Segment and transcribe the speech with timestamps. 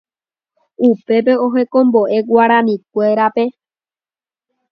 [0.89, 3.45] upépe ohekombo'e Guarinikuérape